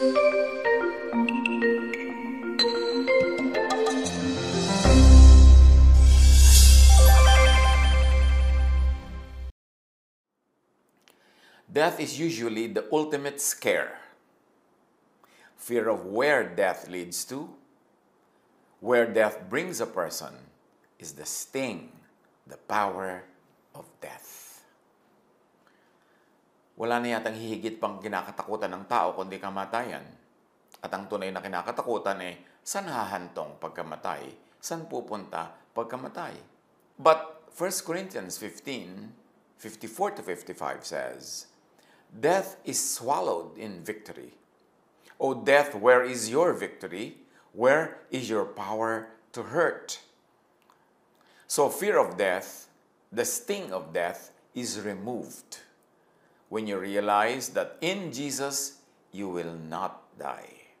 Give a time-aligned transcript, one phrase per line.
[0.00, 0.16] Death
[12.00, 13.98] is usually the ultimate scare.
[15.58, 17.50] Fear of where death leads to,
[18.80, 20.32] where death brings a person,
[20.98, 21.92] is the sting,
[22.46, 23.24] the power
[23.74, 24.49] of death.
[26.80, 30.00] Wala na yatang hihigit pang kinakatakutan ng tao kundi kamatayan.
[30.80, 34.32] At ang tunay na kinakatakutan ay saan hahantong pagkamatay?
[34.64, 36.40] Saan pupunta pagkamatay?
[36.96, 39.12] But 1 Corinthians 15,
[39.60, 41.52] 54 to 55 says,
[42.08, 44.32] Death is swallowed in victory.
[45.20, 47.20] O death, where is your victory?
[47.52, 50.00] Where is your power to hurt?
[51.44, 52.72] So, fear of death,
[53.12, 55.60] the sting of death, is removed
[56.50, 58.82] when you realize that in Jesus
[59.14, 60.74] you will not die.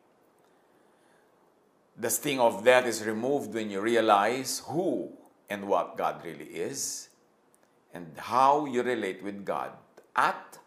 [1.96, 5.14] The sting of death is removed when you realize who
[5.48, 7.08] and what God really is
[7.94, 9.74] and how you relate with God
[10.14, 10.58] at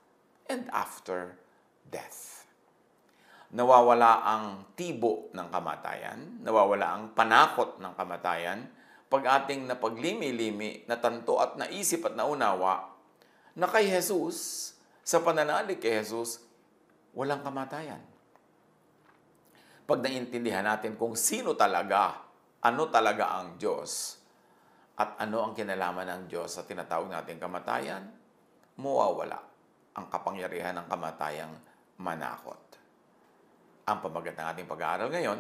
[0.48, 1.36] and after
[1.92, 2.48] death.
[3.54, 8.66] Nawawala ang tibo ng kamatayan, nawawala ang panakot ng kamatayan,
[9.14, 12.90] pag ating napaglimi-limi, natanto at naisip at naunawa
[13.54, 16.40] na kay Jesus, sa pananalig kay Jesus,
[17.12, 18.00] walang kamatayan.
[19.84, 22.24] Pag naintindihan natin kung sino talaga,
[22.64, 24.24] ano talaga ang Diyos,
[24.96, 28.08] at ano ang kinalaman ng Diyos sa tinatawag nating kamatayan,
[28.80, 29.42] mawawala
[29.94, 31.54] ang kapangyarihan ng kamatayang
[32.00, 32.62] manakot.
[33.84, 35.40] Ang pamagat ng ating pag-aaral ngayon,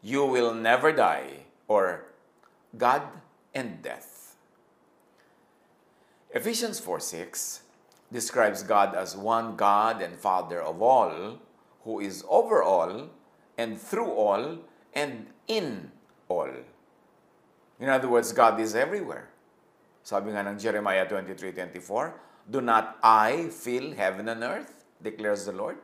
[0.00, 2.08] You will never die or
[2.72, 3.04] God
[3.52, 4.32] and death.
[6.32, 7.69] Ephesians 4:6
[8.12, 11.38] describes God as one God and Father of all,
[11.84, 13.08] who is over all
[13.56, 14.58] and through all
[14.94, 15.90] and in
[16.28, 16.50] all.
[17.78, 19.30] In other words, God is everywhere.
[20.02, 25.78] Sabi nga ng Jeremiah 23:24, Do not I fill heaven and earth, declares the Lord.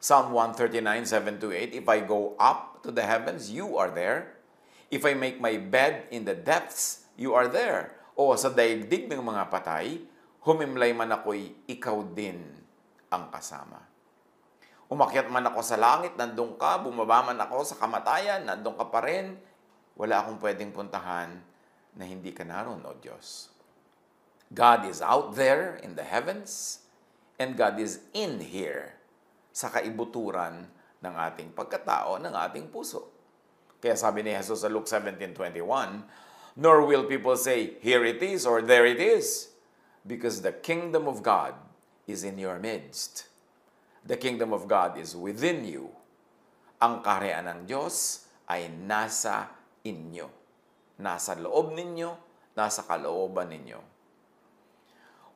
[0.00, 4.40] Psalm 139, 7 to 8, If I go up to the heavens, you are there.
[4.88, 7.92] If I make my bed in the depths, you are there.
[8.16, 10.00] O sa daigdig ng mga patay,
[10.44, 12.40] humimlay man ako'y ikaw din
[13.12, 13.80] ang kasama.
[14.90, 16.82] Umakyat man ako sa langit, nandun ka.
[16.82, 19.38] Bumaba man ako sa kamatayan, nandun ka pa rin.
[19.94, 21.30] Wala akong pwedeng puntahan
[21.94, 23.54] na hindi ka naroon, O Diyos.
[24.50, 26.82] God is out there in the heavens,
[27.38, 28.98] and God is in here
[29.54, 30.66] sa kaibuturan
[30.98, 33.14] ng ating pagkatao, ng ating puso.
[33.78, 35.62] Kaya sabi ni Jesus sa Luke 17.21,
[36.58, 39.49] Nor will people say, Here it is, or there it is,
[40.06, 41.54] because the kingdom of God
[42.06, 43.28] is in your midst.
[44.06, 45.92] The kingdom of God is within you.
[46.80, 49.52] Ang kaharian ng Diyos ay nasa
[49.84, 50.32] inyo.
[51.00, 52.16] Nasa loob ninyo,
[52.56, 53.80] nasa kalooban ninyo.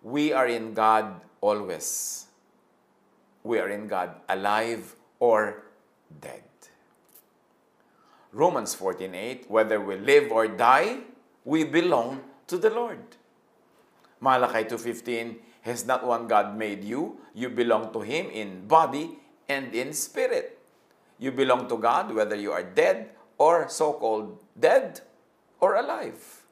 [0.05, 2.25] We are in God always.
[3.45, 5.69] We are in God alive or
[6.09, 6.45] dead.
[8.33, 11.05] Romans 14:8, whether we live or die,
[11.45, 13.17] we belong to the Lord.
[14.25, 17.21] Malachi 2:15, has not one God made you?
[17.37, 20.57] You belong to him in body and in spirit.
[21.21, 25.05] You belong to God whether you are dead or so-called dead
[25.61, 26.45] or alive.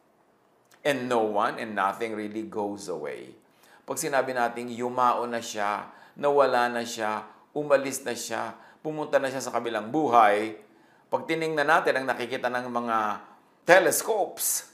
[0.84, 3.37] And no one and nothing really goes away.
[3.88, 9.44] Pag sinabi nating yumao na siya, nawala na siya, umalis na siya, pumunta na siya
[9.44, 10.56] sa kabilang buhay,
[11.12, 12.97] pag tiningnan natin ang nakikita ng mga
[13.69, 14.72] telescopes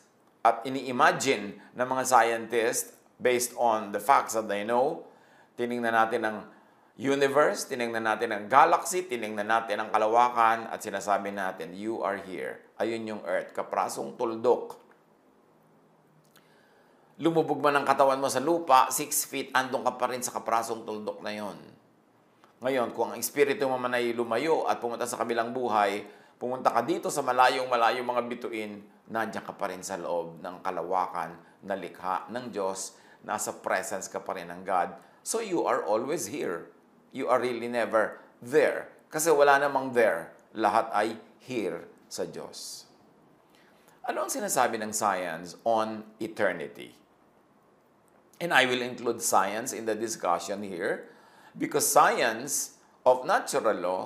[0.48, 5.04] at ini-imagine ng mga scientists based on the facts that they know,
[5.60, 6.38] tiningnan natin ang
[6.98, 12.58] universe, tiningnan natin ang galaxy, tiningnan natin ang kalawakan, at sinasabi natin, you are here.
[12.80, 14.80] Ayun yung earth, kaprasong tuldok.
[17.18, 20.86] Lumubog man ang katawan mo sa lupa, 6 feet, andong ka pa rin sa kaprasong
[20.86, 21.58] tuldok na yon.
[22.58, 26.02] Ngayon, kung ang espiritu mo man ay lumayo at pumunta sa kabilang buhay,
[26.38, 30.60] pumunta ka dito sa malayong malayong mga bituin, nandiyan ka pa rin sa loob ng
[30.60, 31.32] kalawakan
[31.64, 32.94] na likha ng Diyos,
[33.24, 34.94] nasa presence ka pa rin ng God.
[35.24, 36.70] So you are always here.
[37.10, 38.92] You are really never there.
[39.08, 40.36] Kasi wala namang there.
[40.52, 42.88] Lahat ay here sa Diyos.
[44.08, 46.96] Ano ang sinasabi ng science on eternity?
[48.40, 51.10] And I will include science in the discussion here
[51.58, 54.02] because science of natural law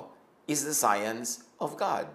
[0.49, 2.09] is the science of God.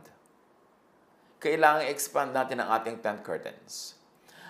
[1.39, 3.95] Kailangan expand natin ang ating tent curtains.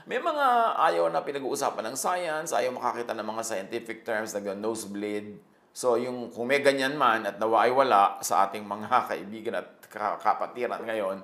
[0.08, 5.36] May mga ayaw na pinag-uusapan ng science, ayaw makakita ng mga scientific terms, nag-nosebleed.
[5.76, 9.68] So yung kung may ganyan man at nawa ay wala sa ating mga kaibigan at
[9.92, 11.20] kapatiran ngayon,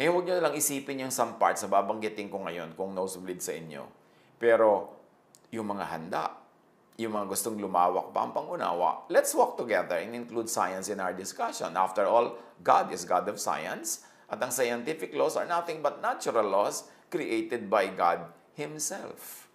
[0.00, 3.44] eh huwag nyo na lang isipin yung some parts sa babanggitin ko ngayon kung nosebleed
[3.44, 3.84] sa inyo.
[4.40, 4.96] Pero
[5.52, 6.24] yung mga handa,
[6.96, 11.12] yung mga gustong lumawak pa ang pangunawa, let's walk together and include science in our
[11.12, 11.76] discussion.
[11.76, 16.46] After all, God is God of science, at ang scientific laws are nothing but natural
[16.46, 18.26] laws created by God
[18.58, 19.46] Himself.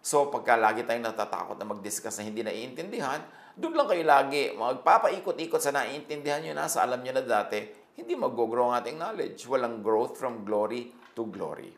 [0.00, 3.20] So, pagka lagi tayong natatakot na mag-discuss na hindi naiintindihan,
[3.58, 7.58] doon lang kayo lagi magpapaikot-ikot sa naiintindihan nyo na, sa alam nyo na dati,
[7.98, 9.44] hindi mag-grow ang ating knowledge.
[9.50, 11.74] Walang growth from glory to glory.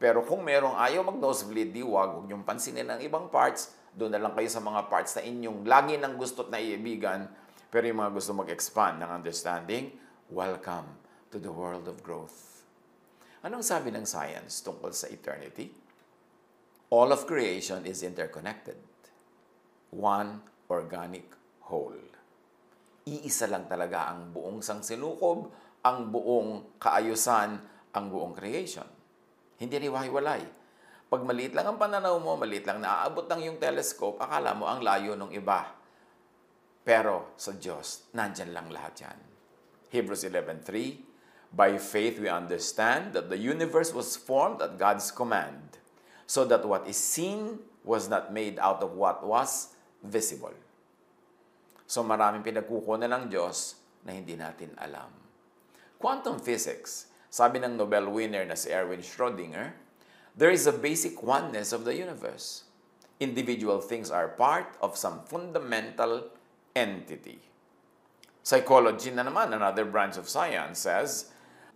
[0.00, 3.76] Pero kung merong ayaw mag-nosebleed, di wag, huwag niyong pansinin ang ibang parts.
[3.92, 7.28] Doon na lang kayo sa mga parts na inyong lagi nang gusto't naiibigan.
[7.70, 9.92] Pero yung mga gusto mag-expand ng understanding,
[10.32, 10.99] welcome
[11.30, 12.66] to the world of growth.
[13.46, 15.70] Anong sabi ng science tungkol sa eternity?
[16.90, 18.76] All of creation is interconnected.
[19.94, 21.30] One organic
[21.70, 22.02] whole.
[23.06, 25.48] Iisa lang talaga ang buong sangsinukob,
[25.86, 27.50] ang buong kaayusan,
[27.94, 28.86] ang buong creation.
[29.56, 30.42] Hindi riwahiwalay.
[31.10, 34.82] Pag maliit lang ang pananaw mo, maliit lang naaabot ng yung telescope, akala mo ang
[34.82, 35.78] layo ng iba.
[36.82, 39.18] Pero sa Diyos, nandyan lang lahat yan.
[39.90, 41.09] Hebrews 11.3
[41.50, 45.78] By faith we understand that the universe was formed at God's command,
[46.26, 50.54] so that what is seen was not made out of what was visible.
[51.90, 55.10] So maraming pinagkukunan ng Diyos na hindi natin alam.
[55.98, 59.70] Quantum physics sabi ng Nobel winner na si Erwin Schrödinger,
[60.34, 62.66] there is a basic oneness of the universe.
[63.22, 66.26] Individual things are part of some fundamental
[66.74, 67.38] entity.
[68.42, 71.30] Psychology na naman, another branch of science, says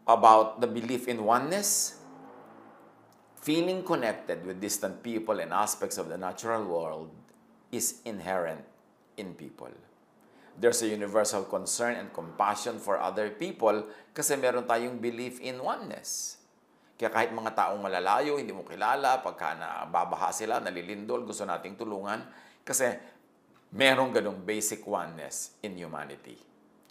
[0.06, 2.00] about the belief in oneness,
[3.40, 7.10] feeling connected with distant people and aspects of the natural world
[7.72, 8.64] is inherent
[9.16, 9.72] in people
[10.54, 16.38] there's a universal concern and compassion for other people kasi meron tayong belief in oneness.
[16.94, 22.22] Kaya kahit mga taong malalayo, hindi mo kilala, pagka nababaha sila, nalilindol, gusto nating tulungan,
[22.62, 22.86] kasi
[23.74, 26.38] merong ganong basic oneness in humanity.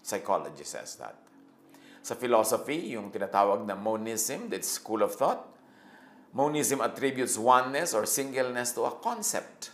[0.04, 1.23] Psychology says that.
[2.04, 5.48] Sa philosophy, yung tinatawag na monism, that school of thought,
[6.36, 9.72] monism attributes oneness or singleness to a concept.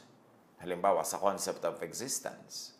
[0.61, 2.77] Halimbawa, sa concept of existence.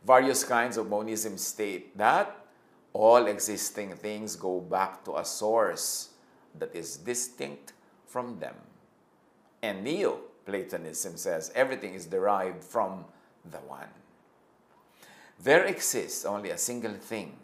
[0.00, 2.32] Various kinds of monism state that
[2.94, 6.16] all existing things go back to a source
[6.56, 7.74] that is distinct
[8.06, 8.54] from them.
[9.60, 13.04] And Neo-Platonism says everything is derived from
[13.44, 13.92] the one.
[15.42, 17.36] There exists only a single thing,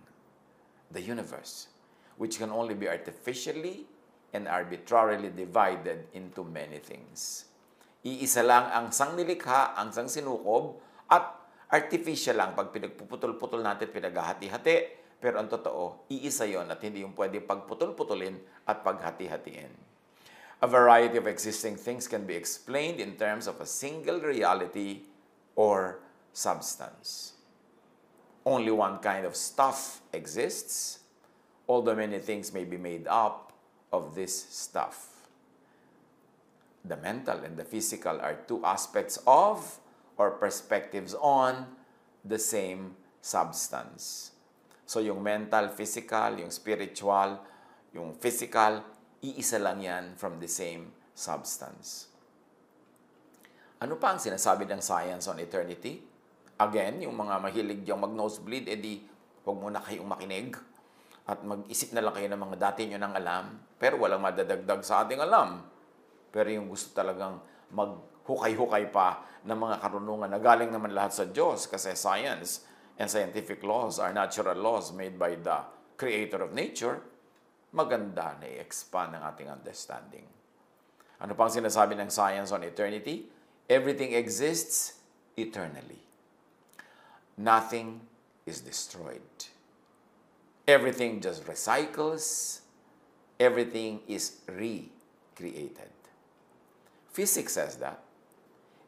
[0.91, 1.71] the universe,
[2.19, 3.87] which can only be artificially
[4.35, 7.47] and arbitrarily divided into many things.
[8.07, 10.79] Iisa lang ang sangnilikha, ang sangsinukob,
[11.11, 11.37] at
[11.71, 14.77] artificial lang pag pinagpuputol-putol natin, pinaghahati-hati,
[15.21, 19.73] pero ang totoo, iisa yon at hindi yung pwede pagputol-putulin at paghati-hatiin.
[20.61, 25.09] A variety of existing things can be explained in terms of a single reality
[25.57, 26.01] or
[26.33, 27.40] substance.
[28.45, 31.01] Only one kind of stuff exists,
[31.69, 33.53] although many things may be made up
[33.93, 35.29] of this stuff.
[36.85, 39.79] The mental and the physical are two aspects of
[40.17, 41.67] or perspectives on
[42.25, 44.33] the same substance.
[44.89, 47.39] So yung mental, physical, yung spiritual,
[47.93, 48.83] yung physical,
[49.23, 52.09] iisa lang yan from the same substance.
[53.81, 56.10] Ano pa ang sinasabi ng science on eternity?
[56.61, 59.01] Again, yung mga mahilig yung mag-nosebleed, edi
[59.49, 60.53] huwag muna kayong makinig
[61.25, 65.09] at mag-isip na lang kayo ng mga dati nyo nang alam, pero walang madadagdag sa
[65.09, 65.65] ating alam.
[66.29, 67.41] Pero yung gusto talagang
[67.73, 72.69] maghukay-hukay pa ng mga karunungan na galing naman lahat sa Diyos kasi science
[73.01, 75.65] and scientific laws are natural laws made by the
[75.97, 77.01] creator of nature,
[77.73, 80.29] maganda na i-expand ang ating understanding.
[81.25, 83.25] Ano pang sinasabi ng science on eternity?
[83.65, 85.01] Everything exists
[85.41, 86.10] eternally.
[87.41, 88.03] Nothing
[88.45, 89.49] is destroyed.
[90.69, 92.61] Everything just recycles.
[93.41, 95.89] Everything is recreated.
[97.09, 98.05] Physics says that.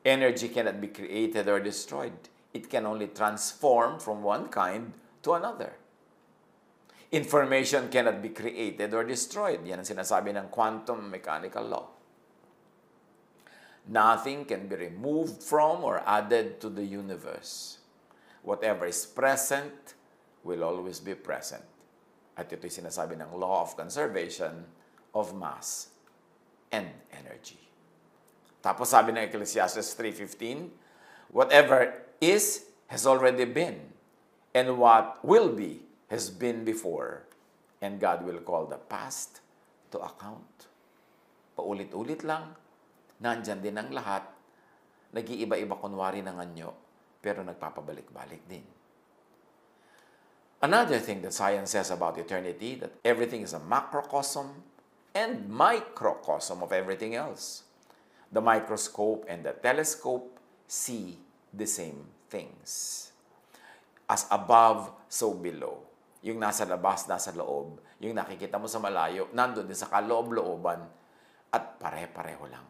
[0.04, 2.28] Energy cannot be created or destroyed.
[2.52, 4.92] It can only transform from one kind
[5.22, 5.72] to another.
[7.10, 9.64] Information cannot be created or destroyed.
[9.64, 11.88] Yan ang sinasabi ng quantum mechanical law.
[13.88, 17.81] Nothing can be removed from or added to the universe.
[18.42, 19.94] Whatever is present
[20.42, 21.62] will always be present.
[22.34, 24.66] At ito'y sinasabi ng law of conservation
[25.14, 25.94] of mass
[26.74, 27.60] and energy.
[28.62, 33.78] Tapos sabi ng Ecclesiastes 3.15, Whatever is has already been,
[34.52, 35.82] and what will be
[36.12, 37.24] has been before,
[37.80, 39.40] and God will call the past
[39.90, 40.68] to account.
[41.56, 42.52] Paulit-ulit lang,
[43.18, 44.28] nandyan din ang lahat,
[45.12, 46.81] nag-iiba-iba kunwari ng anyo,
[47.22, 48.66] pero nagpapabalik-balik din.
[50.62, 54.62] Another thing that science says about eternity, that everything is a macrocosm
[55.14, 57.66] and microcosm of everything else.
[58.30, 61.18] The microscope and the telescope see
[61.50, 63.10] the same things.
[64.06, 65.82] As above, so below.
[66.22, 67.82] Yung nasa labas, nasa loob.
[67.98, 70.78] Yung nakikita mo sa malayo, nandun din sa kaloob-looban
[71.50, 72.66] at pare-pareho lang.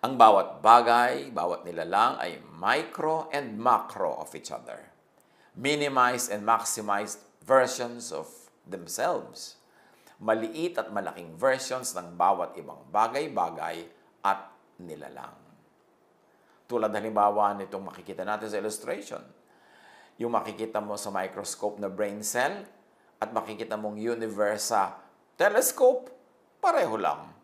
[0.00, 4.88] Ang bawat bagay, bawat nilalang ay micro and macro of each other.
[5.52, 8.24] Minimized and maximized versions of
[8.64, 9.60] themselves.
[10.16, 13.84] Maliit at malaking versions ng bawat ibang bagay-bagay
[14.24, 14.48] at
[14.80, 15.36] nilalang.
[16.64, 19.20] Tulad halimbawa nitong makikita natin sa illustration.
[20.16, 22.64] Yung makikita mo sa microscope na brain cell
[23.20, 24.96] at makikita mong universe sa
[25.36, 26.08] telescope,
[26.56, 27.39] pareho lang.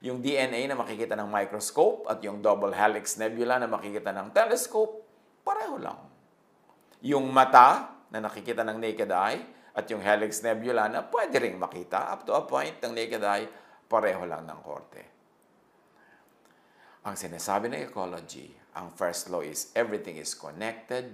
[0.00, 5.04] Yung DNA na makikita ng microscope at yung double helix nebula na makikita ng telescope,
[5.44, 6.00] pareho lang.
[7.04, 9.44] Yung mata na nakikita ng naked eye
[9.76, 13.44] at yung helix nebula na pwede ring makita up to a point ng naked eye,
[13.92, 15.04] pareho lang ng korte.
[17.04, 21.12] Ang sinasabi ng ecology, ang first law is everything is connected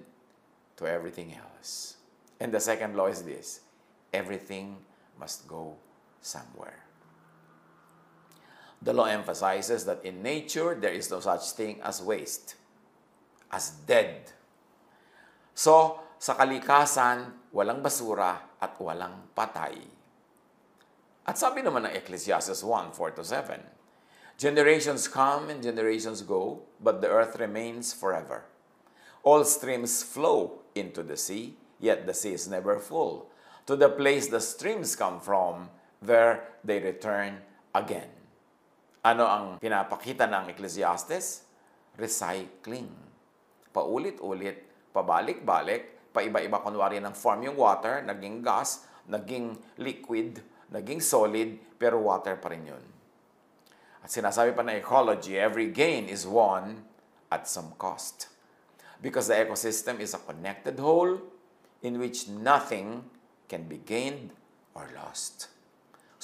[0.78, 1.98] to everything else.
[2.38, 3.66] And the second law is this,
[4.14, 4.78] everything
[5.18, 5.74] must go
[6.22, 6.85] somewhere.
[8.82, 12.56] The law emphasizes that in nature, there is no such thing as waste,
[13.50, 14.30] as dead.
[15.54, 19.80] So, sa kalikasan, walang basura at walang patay.
[21.26, 23.76] At sabi naman ng Ecclesiastes 1, 4-7,
[24.36, 28.44] Generations come and generations go, but the earth remains forever.
[29.24, 33.32] All streams flow into the sea, yet the sea is never full.
[33.66, 37.40] To the place the streams come from, there they return
[37.74, 38.15] again.
[39.06, 41.46] Ano ang pinapakita ng Ecclesiastes?
[41.94, 42.90] Recycling.
[43.70, 50.42] Paulit-ulit, pabalik-balik, paiba-iba kunwari ng form yung water, naging gas, naging liquid,
[50.74, 52.82] naging solid, pero water pa rin yun.
[54.02, 56.82] At sinasabi pa ng ecology, every gain is won
[57.30, 58.26] at some cost.
[58.98, 61.22] Because the ecosystem is a connected whole
[61.78, 63.06] in which nothing
[63.46, 64.34] can be gained
[64.74, 65.54] or lost.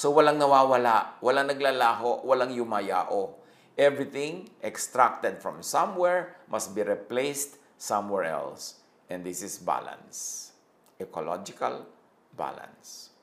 [0.03, 3.39] So walang nawawala, walang naglalaho, walang yumayao.
[3.79, 8.83] Everything extracted from somewhere must be replaced somewhere else.
[9.07, 10.51] And this is balance.
[10.99, 11.87] Ecological
[12.35, 13.15] balance.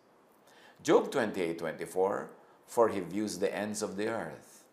[0.79, 2.31] Job 28:24
[2.63, 4.63] For he views the ends of the earth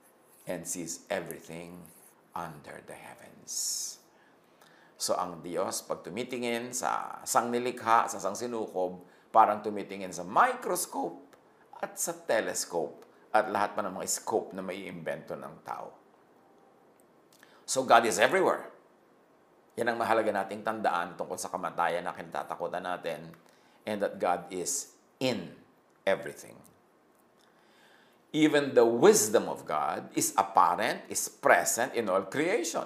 [0.46, 1.90] and sees everything
[2.38, 3.98] under the heavens.
[4.94, 9.02] So ang Diyos, pag tumitingin sa sang nilikha, sa sang sinukob,
[9.34, 11.25] parang tumitingin sa microscope
[11.82, 15.92] at sa telescope at lahat pa ng mga scope na may imbento ng tao.
[17.66, 18.70] So God is everywhere.
[19.76, 23.28] Yan ang mahalaga nating tandaan tungkol sa kamatayan na kinatatakutan natin
[23.84, 25.52] and that God is in
[26.08, 26.56] everything.
[28.32, 32.84] Even the wisdom of God is apparent, is present in all creation.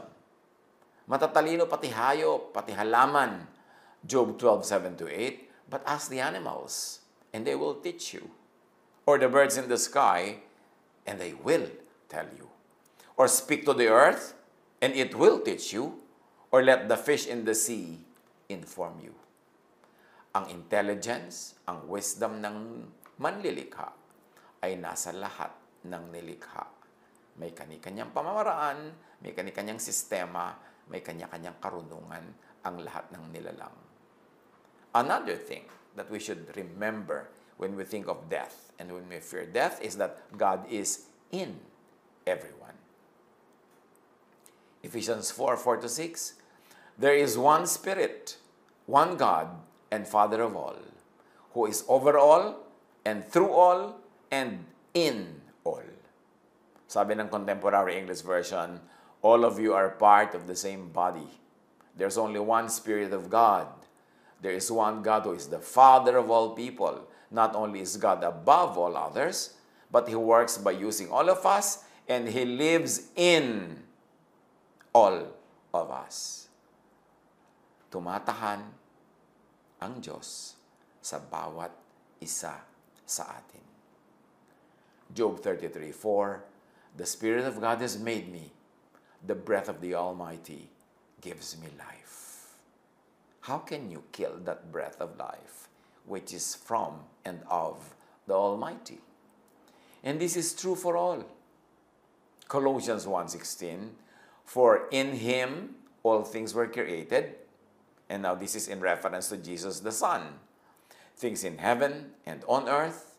[1.11, 3.47] Matatalino pati hayop, pati halaman.
[4.01, 5.51] Job 12, 7 to 8.
[5.71, 7.03] But ask the animals,
[7.35, 8.31] and they will teach you.
[9.11, 10.39] Or the birds in the sky,
[11.03, 11.67] and they will
[12.07, 12.47] tell you.
[13.19, 14.39] Or speak to the earth,
[14.79, 15.99] and it will teach you.
[16.55, 17.99] Or let the fish in the sea
[18.47, 19.11] inform you.
[20.31, 22.87] Ang intelligence, ang wisdom ng
[23.19, 23.91] manlilikha
[24.63, 25.59] ay nasa lahat
[25.91, 26.71] ng nilikha.
[27.35, 28.95] May kani-kanyang pamamaraan,
[29.27, 30.55] may kani-kanyang sistema,
[30.87, 32.31] may kanya-kanyang karunungan
[32.63, 33.75] ang lahat ng nilalang.
[34.95, 35.67] Another thing
[35.99, 37.27] that we should remember
[37.59, 41.61] when we think of death and when we fear death is that God is in
[42.27, 42.73] everyone.
[44.83, 46.35] Ephesians 4 4 to 6.
[46.99, 48.37] There is one Spirit,
[48.87, 49.49] one God,
[49.93, 50.77] and Father of all,
[51.53, 52.57] who is over all
[53.05, 55.85] and through all and in all.
[56.89, 58.81] Sabi ng contemporary English version,
[59.23, 61.29] all of you are part of the same body.
[61.97, 63.69] There's only one Spirit of God.
[64.41, 67.05] There is one God who is the Father of all people.
[67.31, 69.55] Not only is God above all others,
[69.91, 73.79] but He works by using all of us and He lives in
[74.93, 75.31] all
[75.73, 76.49] of us.
[77.91, 78.63] Tumatahan
[79.83, 80.55] ang Diyos
[81.03, 81.75] sa bawat
[82.23, 82.55] isa
[83.03, 83.65] sa atin.
[85.11, 88.51] Job 33:4 The Spirit of God has made me,
[89.23, 90.71] the breath of the Almighty
[91.23, 92.55] gives me life.
[93.47, 95.67] How can you kill that breath of life,
[96.07, 97.95] which is from and of
[98.27, 99.01] the Almighty?
[100.03, 101.25] And this is true for all.
[102.49, 103.97] Colossians 1:16,
[104.45, 107.37] for in him all things were created,
[108.09, 110.41] and now this is in reference to Jesus the Son.
[111.17, 113.19] Things in heaven and on earth,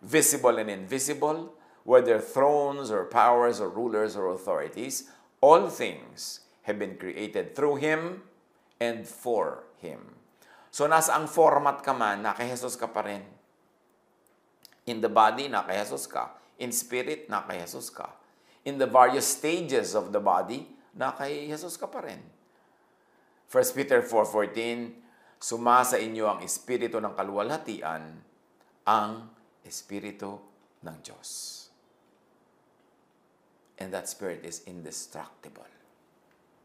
[0.00, 6.96] visible and invisible, whether thrones or powers or rulers or authorities, all things have been
[6.96, 8.22] created through Him
[8.78, 10.19] and for Him.
[10.70, 13.26] So nasa ang format ka man, naka Jesus ka pa rin.
[14.86, 16.34] In the body, naka Jesus ka.
[16.62, 18.10] In spirit, naka Jesus ka.
[18.62, 22.22] In the various stages of the body, naka Jesus ka pa rin.
[23.50, 28.02] 1 Peter 4.14, Sumasa inyo ang espiritu ng kaluwalhatian,
[28.86, 29.12] ang
[29.66, 30.38] espiritu
[30.86, 31.30] ng Diyos.
[33.80, 35.66] And that spirit is indestructible.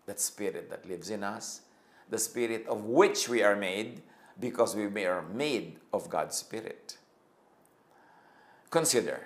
[0.05, 1.64] That spirit that lives in us,
[2.09, 4.01] the spirit of which we are made,
[4.39, 6.97] because we are made of God's Spirit.
[8.69, 9.23] Consider,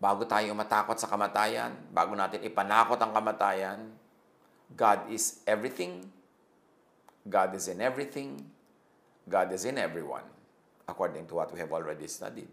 [0.00, 3.92] bago tayo matakot sa kamatayan, bago natin ipanakot ang kamatayan,
[4.72, 6.08] God is everything,
[7.28, 8.40] God is in everything,
[9.28, 10.24] God is in everyone,
[10.88, 12.48] according to what we have already studied.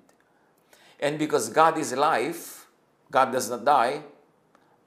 [0.99, 2.67] And because God is life,
[3.07, 4.03] God does not die,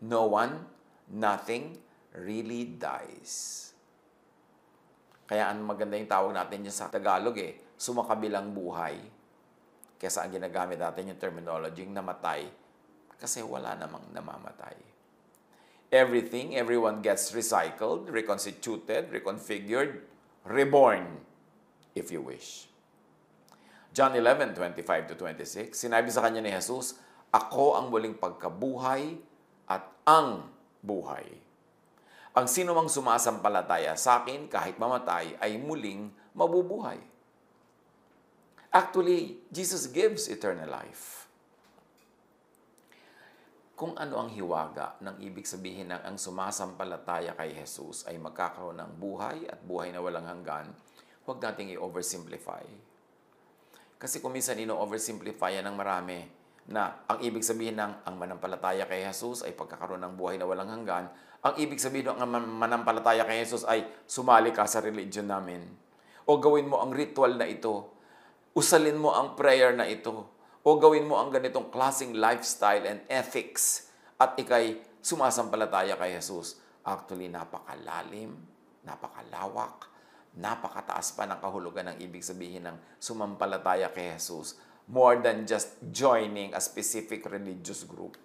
[0.05, 0.69] no one,
[1.09, 1.79] nothing
[2.13, 3.62] really dies.
[5.33, 9.01] Kaya ang maganda yung tawag natin dyan sa Tagalog eh, sumakabilang buhay.
[9.97, 12.45] Kesa ang ginagamit natin yung terminology, yung namatay.
[13.17, 14.77] Kasi wala namang namamatay.
[15.89, 20.05] Everything, everyone gets recycled, reconstituted, reconfigured,
[20.45, 21.25] reborn,
[21.97, 22.69] if you wish.
[23.97, 27.01] John 11, 25 to 26, sinabi sa kanya ni Jesus,
[27.33, 29.17] ako ang muling pagkabuhay
[29.65, 30.45] at ang
[30.85, 31.25] buhay.
[32.33, 36.97] Ang sino mang sumasampalataya sa akin kahit mamatay ay muling mabubuhay.
[38.73, 41.29] Actually, Jesus gives eternal life.
[43.77, 48.93] Kung ano ang hiwaga ng ibig sabihin ng ang sumasampalataya kay Jesus ay magkakaroon ng
[48.97, 50.73] buhay at buhay na walang hanggan,
[51.29, 52.65] huwag nating i-oversimplify.
[54.01, 56.19] Kasi kung minsan ino-oversimplify yan ng marami,
[56.63, 60.71] na ang ibig sabihin ng ang manampalataya kay Jesus ay pagkakaroon ng buhay na walang
[60.71, 61.11] hanggan,
[61.43, 65.67] ang ibig sabihin ng manampalataya kay Jesus ay sumali ka sa religion namin.
[66.23, 67.91] O gawin mo ang ritual na ito.
[68.55, 70.31] Usalin mo ang prayer na ito.
[70.63, 73.91] O gawin mo ang ganitong klaseng lifestyle and ethics
[74.23, 76.63] at ikay sumasampalataya kay Jesus.
[76.87, 78.39] Actually, napakalalim,
[78.87, 79.91] napakalawak,
[80.39, 84.55] napakataas pa ng kahulugan ng ibig sabihin ng sumampalataya kay Jesus
[84.87, 88.19] more than just joining a specific religious group.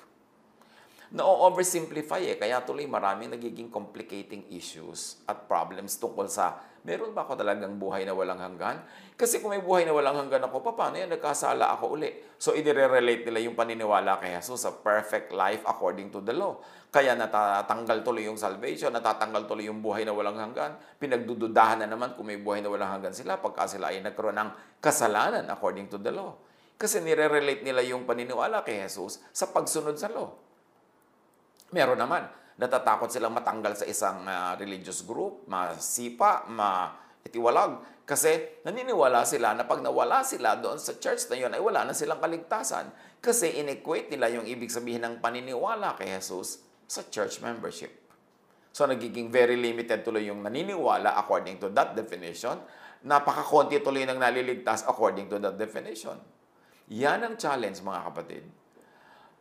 [1.08, 7.36] Na-oversimplify eh, kaya tuloy maraming nagiging complicating issues at problems tungkol sa meron ba ako
[7.36, 8.80] talagang buhay na walang hanggan?
[9.20, 11.12] Kasi kung may buhay na walang hanggan ako, paano yan?
[11.12, 12.12] Nagkasala ako uli.
[12.40, 16.60] So, idire-relate nila yung paniniwala kay Jesus sa perfect life according to the law.
[16.88, 20.80] Kaya natatanggal tuloy yung salvation, natatanggal tuloy yung buhay na walang hanggan.
[20.96, 24.80] Pinagdududahan na naman kung may buhay na walang hanggan sila pagka sila ay nagkaroon ng
[24.80, 26.40] kasalanan according to the law.
[26.80, 30.47] Kasi nire-relate nila yung paniniwala kay Jesus sa pagsunod sa law.
[31.76, 32.24] Meron naman,
[32.56, 38.04] natatakot silang matanggal sa isang uh, religious group, masipa, maitiwalag.
[38.08, 41.92] Kasi naniniwala sila na pag nawala sila doon sa church na yun, ay wala na
[41.92, 42.88] silang kaligtasan.
[43.20, 47.92] Kasi inequate nila yung ibig sabihin ng paniniwala kay Jesus sa church membership.
[48.72, 52.56] So nagiging very limited tuloy yung naniniwala according to that definition.
[53.04, 56.16] Napakakonti tuloy ng naliligtas according to that definition.
[56.88, 58.48] Yan ang challenge mga kapatid.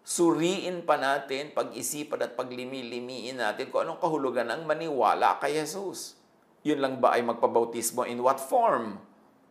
[0.06, 6.14] Suriin pa natin, pag-isipan at paglimi-limiin natin kung anong kahulugan ng maniwala kay Jesus.
[6.62, 9.02] Yun lang ba ay magpabautismo in what form?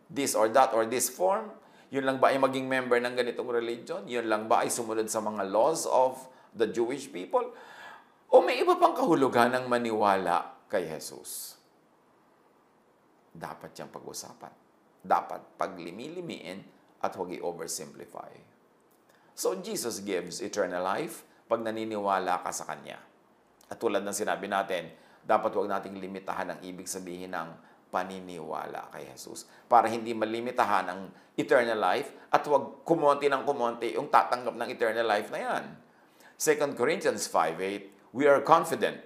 [0.08, 1.52] This or that or this form?
[1.92, 4.08] Yun lang ba ay maging member ng ganitong religion?
[4.08, 6.24] Yun lang ba ay sumunod sa mga laws of
[6.56, 7.52] the Jewish people?
[8.32, 11.60] O may iba pang kahulugan ng maniwala kay Jesus?
[13.28, 14.56] Dapat siyang pag-usapan.
[15.04, 16.64] Dapat paglimi-limiin
[17.04, 18.55] at huwag i-oversimplify.
[19.36, 22.96] So, Jesus gives eternal life pag naniniwala ka sa Kanya.
[23.68, 24.88] At tulad ng sinabi natin,
[25.20, 27.52] dapat huwag nating limitahan ang ibig sabihin ng
[27.92, 31.00] paniniwala kay Jesus para hindi malimitahan ang
[31.38, 35.64] eternal life at huwag kumonti ng kumonti yung tatanggap ng eternal life na yan.
[36.40, 39.04] 2 Corinthians 5.8 We are confident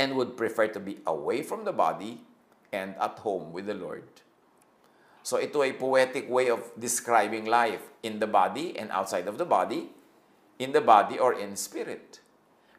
[0.00, 2.24] and would prefer to be away from the body
[2.72, 4.08] and at home with the Lord.
[5.20, 9.44] So ito ay poetic way of describing life in the body and outside of the
[9.44, 9.92] body,
[10.56, 12.20] in the body or in spirit.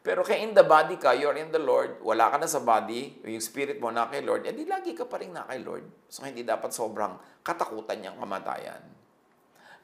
[0.01, 3.21] Pero kaya in the body ka, you're in the Lord, wala ka na sa body,
[3.21, 5.85] yung spirit mo na kay Lord, edi lagi ka pa rin na kay Lord.
[6.09, 8.81] So hindi dapat sobrang katakutan niyang kamatayan.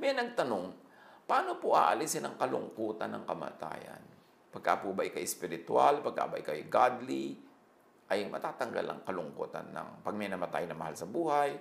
[0.01, 0.73] May nagtanong,
[1.29, 4.01] paano po aalisin ang kalungkutan ng kamatayan?
[4.49, 7.37] Pagka po ba ikay spiritual, pagka ba ikay godly,
[8.09, 11.53] ay matatanggal ang kalungkutan ng pag may namatay na mahal sa buhay,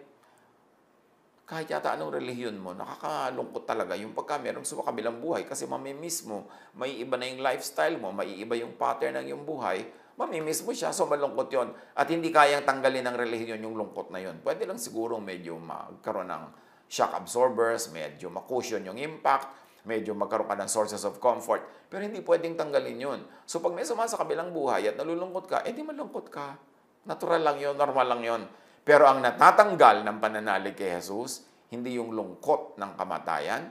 [1.46, 5.46] kahit yata anong relihiyon mo, nakakalungkot talaga yung pagka meron sa kabilang buhay.
[5.46, 9.46] Kasi mamimiss mo, may iba na yung lifestyle mo, may iba yung pattern ng iyong
[9.46, 9.86] buhay,
[10.18, 14.18] mamimiss mo siya, so malungkot yon At hindi kayang tanggalin ng relihiyon yung lungkot na
[14.18, 16.44] yon Pwede lang siguro medyo magkaroon ng
[16.90, 19.46] shock absorbers, medyo makusyon yung impact,
[19.86, 23.20] medyo magkaroon ka ng sources of comfort, pero hindi pwedeng tanggalin yun.
[23.46, 26.58] So pag may suma sa kabilang buhay at nalulungkot ka, edi malungkot ka.
[27.06, 28.42] Natural lang yon normal lang yon
[28.86, 31.42] pero ang natatanggal ng pananalig kay Jesus,
[31.74, 33.66] hindi yung lungkot ng kamatayan,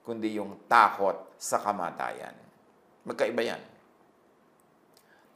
[0.00, 2.32] kundi yung takot sa kamatayan.
[3.04, 3.60] Magkaiba yan.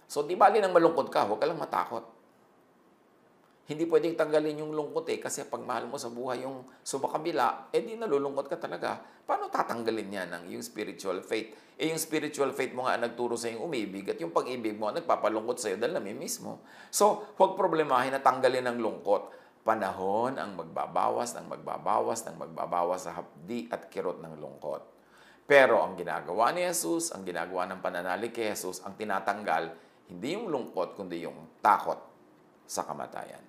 [0.08, 2.17] So, di bali nang malungkot ka, huwag ka lang matakot.
[3.68, 7.84] Hindi pwedeng tanggalin yung lungkot eh, kasi pag mahal mo sa buhay yung subakabila, eh
[7.84, 8.96] di nalulungkot ka talaga.
[9.28, 11.76] Paano tatanggalin yan ng yung spiritual faith?
[11.76, 15.60] Eh yung spiritual faith mo nga nagturo sa yung umibig at yung pag-ibig mo nagpapalungkot
[15.60, 16.64] sa iyo dahil namimiss mo.
[16.88, 19.36] So, huwag problemahin na tanggalin ang lungkot.
[19.60, 24.80] Panahon ang magbabawas, ng magbabawas, ng magbabawas sa hapdi at kirot ng lungkot.
[25.44, 29.76] Pero ang ginagawa ni Jesus, ang ginagawa ng pananalig kay Jesus, ang tinatanggal,
[30.08, 32.00] hindi yung lungkot, kundi yung takot
[32.64, 33.47] sa kamatayan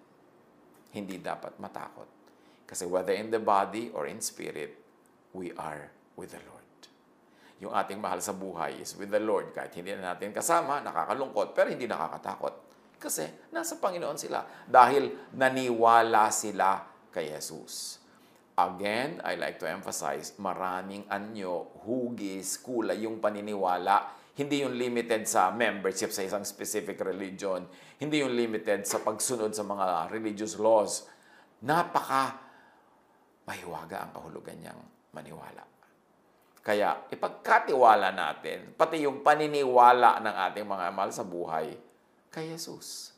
[0.94, 2.08] hindi dapat matakot.
[2.70, 4.78] Kasi whether in the body or in spirit,
[5.34, 6.60] we are with the Lord.
[7.60, 9.52] Yung ating mahal sa buhay is with the Lord.
[9.52, 12.56] Kahit hindi na natin kasama, nakakalungkot, pero hindi nakakatakot.
[13.00, 14.44] Kasi nasa Panginoon sila.
[14.64, 18.00] Dahil naniwala sila kay Jesus.
[18.60, 25.52] Again, I like to emphasize, maraming anyo, hugis, kulay yung paniniwala hindi yung limited sa
[25.52, 27.68] membership sa isang specific religion.
[28.00, 31.12] Hindi yung limited sa pagsunod sa mga religious laws.
[31.68, 32.40] Napaka
[33.44, 34.80] mahiwaga ang kahulugan niyang
[35.12, 35.68] maniwala.
[36.64, 41.76] Kaya ipagkatiwala natin, pati yung paniniwala ng ating mga mahal sa buhay,
[42.32, 43.12] kay Jesus.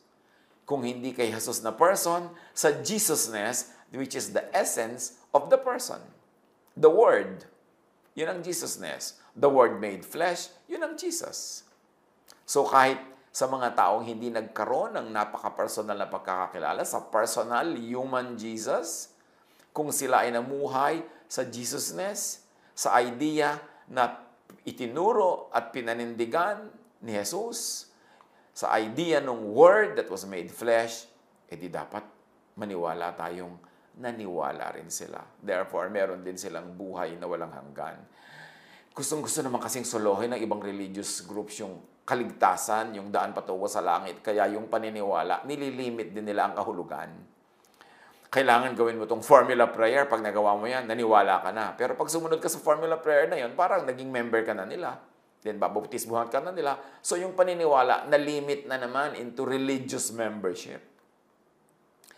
[0.66, 6.02] Kung hindi kay Jesus na person, sa Jesusness, which is the essence of the person.
[6.74, 7.46] The Word.
[8.18, 11.64] Yun ang Jesusness the Word made flesh, yun ang Jesus.
[12.44, 13.00] So kahit
[13.32, 19.16] sa mga taong hindi nagkaroon ng napaka-personal na pagkakakilala sa personal human Jesus,
[19.72, 22.44] kung sila ay namuhay sa Jesusness,
[22.76, 23.56] sa idea
[23.88, 24.20] na
[24.68, 26.68] itinuro at pinanindigan
[27.00, 27.88] ni Jesus,
[28.52, 31.08] sa idea ng Word that was made flesh,
[31.48, 32.04] edi dapat
[32.60, 33.56] maniwala tayong
[33.96, 35.24] naniwala rin sila.
[35.40, 37.96] Therefore, meron din silang buhay na walang hanggan
[38.92, 44.20] gustong-gusto naman kasing solohin ng ibang religious groups yung kaligtasan, yung daan patungo sa langit.
[44.20, 47.08] Kaya yung paniniwala, nililimit din nila ang kahulugan.
[48.32, 50.08] Kailangan gawin mo tong formula prayer.
[50.08, 51.76] Pag nagawa mo yan, naniwala ka na.
[51.76, 54.96] Pero pag sumunod ka sa formula prayer na yon, parang naging member ka na nila.
[55.44, 56.80] Then babautismuhan ka na nila.
[57.04, 60.80] So yung paniniwala, na-limit na naman into religious membership.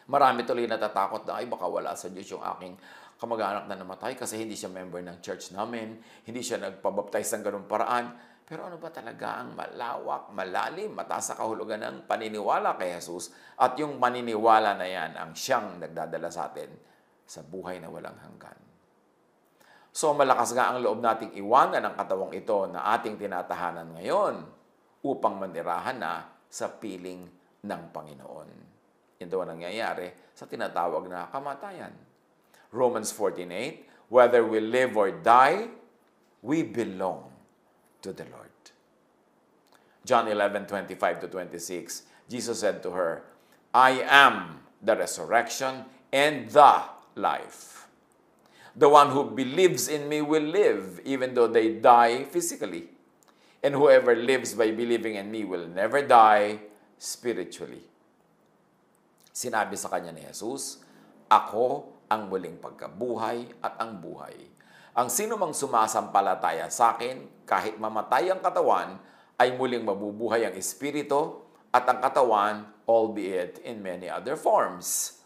[0.05, 2.77] Marami tuloy natatakot na, ay baka wala sa Diyos yung aking
[3.25, 5.97] kamag-anak na namatay kasi hindi siya member ng church namin,
[6.29, 8.13] hindi siya nagpabaptize ng ganung paraan.
[8.45, 13.73] Pero ano ba talaga ang malawak, malalim, mataas sa kahulugan ng paniniwala kay Jesus at
[13.81, 16.69] yung paniniwala na yan ang siyang nagdadala sa atin
[17.25, 18.61] sa buhay na walang hanggan.
[19.97, 24.45] So malakas nga ang loob nating iwanan ang katawang ito na ating tinatahanan ngayon
[25.01, 27.25] upang manirahan na sa piling
[27.65, 28.49] ng Panginoon.
[29.25, 32.14] Ito ang nangyayari sa tinatawag na kamatayan.
[32.75, 35.71] Romans 14:8, whether we live or die,
[36.43, 37.31] we belong
[38.03, 38.51] to the Lord.
[40.05, 43.23] John 11:25 to 26, Jesus said to her,
[43.73, 46.83] I am the resurrection and the
[47.15, 47.87] life.
[48.75, 52.91] The one who believes in me will live even though they die physically.
[53.63, 56.61] And whoever lives by believing in me will never die
[56.99, 57.87] spiritually.
[59.33, 60.85] Sinabi sa kanya ni Jesus,
[61.33, 64.37] Ako ang muling pagkabuhay at ang buhay.
[64.95, 68.97] Ang sino mang sumasampalataya sa akin, kahit mamatay ang katawan,
[69.35, 71.43] ay muling mabubuhay ang espiritu
[71.75, 75.19] at ang katawan, albeit in many other forms.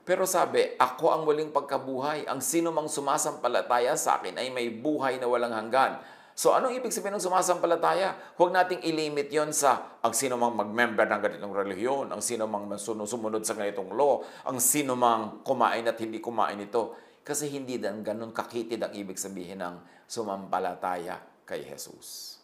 [0.00, 2.24] Pero sabi, ako ang muling pagkabuhay.
[2.24, 6.00] Ang sino mang sumasampalataya sa akin ay may buhay na walang hanggan.
[6.40, 8.16] So anong ibig sabihin ng sumasampalataya?
[8.40, 12.64] Huwag nating ilimit yon sa ang sino mang mag-member ng ganitong relihiyon, ang sino mang
[12.80, 16.96] sumunod sa ganitong law, ang sino mang kumain at hindi kumain ito.
[17.20, 22.40] Kasi hindi dan ganun kakitid ang ibig sabihin ng sumampalataya kay Jesus.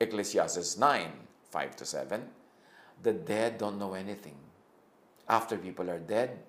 [0.00, 2.16] Ecclesiastes 9, 5 to 7,
[3.04, 4.40] the dead don't know anything.
[5.28, 6.40] After people are dead,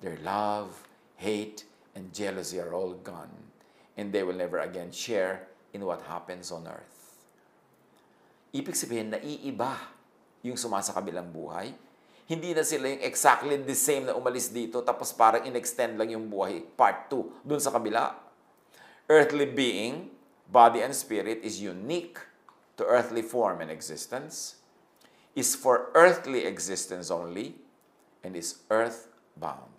[0.00, 0.80] their love,
[1.20, 3.52] hate, and jealousy are all gone,
[4.00, 6.98] and they will never again share in what happens on earth.
[8.50, 9.78] Ibig sabihin, naiiba
[10.42, 11.70] yung sumasa kabilang buhay.
[12.30, 16.30] Hindi na sila yung exactly the same na umalis dito, tapos parang in-extend lang yung
[16.30, 18.14] buhay, part 2, dun sa kabila.
[19.10, 20.14] Earthly being,
[20.46, 22.18] body and spirit, is unique
[22.78, 24.62] to earthly form and existence,
[25.34, 27.58] is for earthly existence only,
[28.22, 29.74] and is earthbound.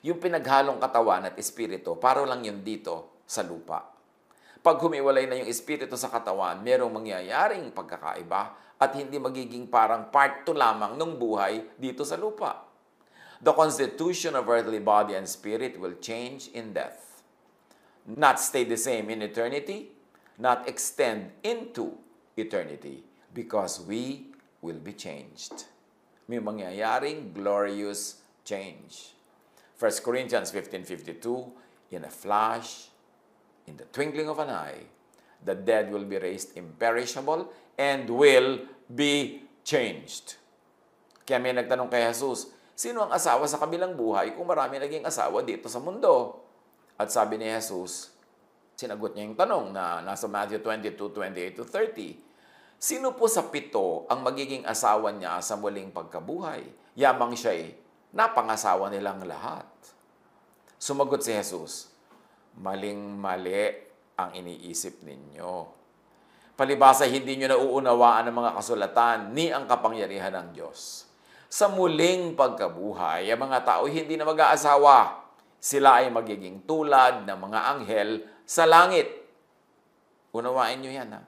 [0.00, 3.99] Yung pinaghalong katawan at espiritu, paro lang yun dito sa lupa.
[4.60, 10.44] Pag humiwalay na yung espiritu sa katawan, merong mangyayaring pagkakaiba at hindi magiging parang part
[10.44, 12.68] 2 lamang ng buhay dito sa lupa.
[13.40, 17.24] The constitution of earthly body and spirit will change in death.
[18.04, 19.96] Not stay the same in eternity,
[20.36, 21.96] not extend into
[22.36, 23.00] eternity,
[23.32, 24.28] because we
[24.60, 25.72] will be changed.
[26.28, 29.16] May mangyayaring glorious change.
[29.80, 32.89] 1 Corinthians 15.52, In a flash,
[33.70, 34.82] in the twinkling of an eye,
[35.46, 37.46] the dead will be raised imperishable
[37.78, 40.36] and will be changed.
[41.22, 45.46] Kaya may nagtanong kay Jesus, sino ang asawa sa kabilang buhay kung marami naging asawa
[45.46, 46.42] dito sa mundo?
[46.98, 48.10] At sabi ni Jesus,
[48.74, 52.18] sinagot niya yung tanong na nasa Matthew 22, 28 to 30.
[52.80, 56.64] Sino po sa pito ang magiging asawa niya sa muling pagkabuhay?
[56.96, 57.76] Yamang siya'y
[58.10, 59.68] napangasawa nilang lahat.
[60.80, 61.92] Sumagot si Jesus,
[62.58, 63.70] maling-mali
[64.18, 65.80] ang iniisip ninyo.
[66.60, 71.08] Palibasa, hindi nyo nauunawaan ang mga kasulatan ni ang kapangyarihan ng Diyos.
[71.48, 75.24] Sa muling pagkabuhay, ang mga tao hindi na mag-aasawa.
[75.56, 79.08] Sila ay magiging tulad ng mga anghel sa langit.
[80.36, 81.20] Unawain nyo yan, ha?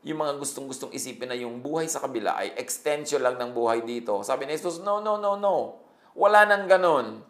[0.00, 4.24] Yung mga gustong-gustong isipin na yung buhay sa kabila ay extension lang ng buhay dito.
[4.24, 5.84] Sabi ni Jesus, no, no, no, no.
[6.16, 7.20] Wala nang ganon.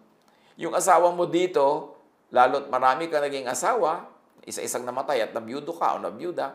[0.55, 1.99] Yung asawa mo dito,
[2.31, 4.07] lalo't marami ka naging asawa,
[4.47, 6.55] isa-isang namatay at nabiyudo ka o nabiyuda,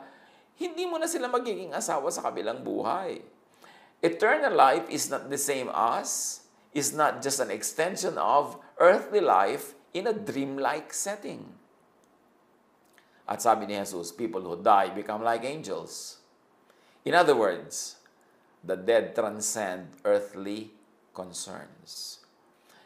[0.56, 3.20] hindi mo na sila magiging asawa sa kabilang buhay.
[4.00, 9.76] Eternal life is not the same as, is not just an extension of earthly life
[9.96, 11.56] in a dreamlike setting.
[13.26, 16.22] At sabi ni Jesus, people who die become like angels.
[17.08, 17.98] In other words,
[18.62, 20.76] the dead transcend earthly
[21.14, 22.25] concerns.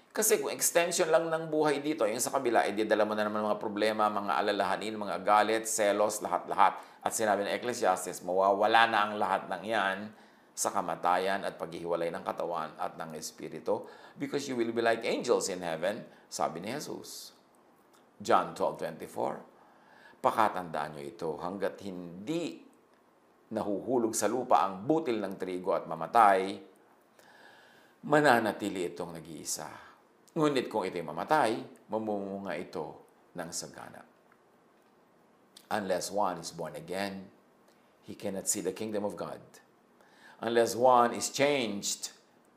[0.10, 3.46] Kasi kung extension lang ng buhay dito, yung sa kabila, eh, dala mo na naman
[3.46, 6.82] mga problema, mga alalahanin, mga galit, selos, lahat-lahat.
[7.06, 9.98] At sinabi ng Ecclesiastes, mawawala na ang lahat ng yan
[10.58, 13.88] sa kamatayan at paghihiwalay ng katawan at ng espiritu
[14.20, 17.32] because you will be like angels in heaven, sabi ni Jesus.
[18.20, 22.60] John 12.24 Pakatandaan nyo ito hanggat hindi
[23.56, 26.60] nahuhulog sa lupa ang butil ng trigo at mamatay,
[28.04, 29.89] mananatili itong nag-iisa.
[30.38, 31.58] Ngunit kung ito'y mamatay,
[31.90, 32.86] mamumunga ito
[33.34, 34.06] ng sagana.
[35.70, 37.30] Unless one is born again,
[38.06, 39.42] he cannot see the kingdom of God.
[40.42, 42.14] Unless one is changed,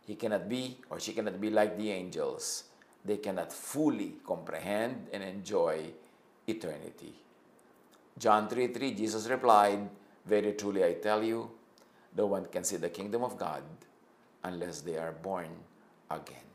[0.07, 2.65] he cannot be or she cannot be like the angels.
[3.05, 5.93] They cannot fully comprehend and enjoy
[6.47, 7.15] eternity.
[8.19, 9.89] John 3.3, Jesus replied,
[10.25, 11.51] Very truly I tell you,
[12.17, 13.63] no one can see the kingdom of God
[14.45, 15.49] unless they are born
[16.11, 16.52] again.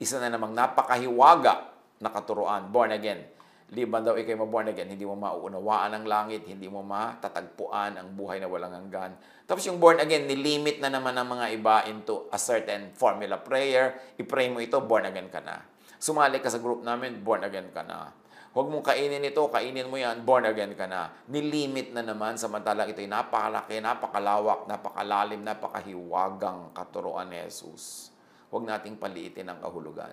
[0.00, 3.26] Isa na namang napakahiwaga na katuruan, born again.
[3.72, 8.36] Liban daw ikay mo-born again, hindi mo mauunawaan ang langit, hindi mo matatagpuan ang buhay
[8.36, 9.16] na walang hanggan.
[9.48, 13.96] Tapos yung born again, nilimit na naman ng mga iba into a certain formula prayer.
[14.20, 15.64] I-pray mo ito, born again ka na.
[15.96, 18.12] Sumali ka sa group namin, born again ka na.
[18.52, 21.08] Huwag mong kainin ito, kainin mo yan, born again ka na.
[21.32, 28.11] Nilimit na naman, samantalang ito'y napakalaki, napakalawak, napakalalim, napakahiwagang katuroan ni Jesus.
[28.52, 30.12] Huwag nating paliitin ang kahulugan.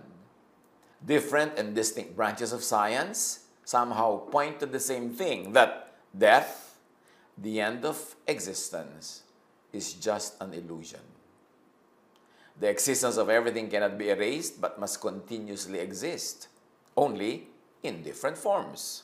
[1.03, 6.79] Different and distinct branches of science somehow point to the same thing, that death,
[7.37, 9.27] the end of existence,
[9.75, 11.03] is just an illusion.
[12.59, 16.47] The existence of everything cannot be erased but must continuously exist.
[16.97, 17.47] Only
[17.83, 19.03] in different forms.